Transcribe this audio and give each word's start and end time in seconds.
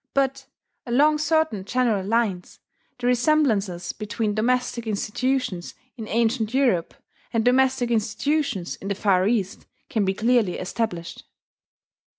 But, 0.15 0.47
along 0.87 1.19
certain 1.19 1.63
general 1.63 2.03
lines, 2.03 2.59
the 2.97 3.05
resemblances 3.05 3.93
between 3.93 4.33
domestic 4.33 4.87
institutions 4.87 5.75
in 5.95 6.07
ancient 6.07 6.55
Europe 6.55 6.95
and 7.31 7.45
domestic 7.45 7.91
institutions 7.91 8.77
in 8.77 8.87
the 8.87 8.95
Far 8.95 9.27
East 9.27 9.67
can 9.91 10.03
be 10.03 10.15
clearly 10.15 10.57
established. 10.57 11.25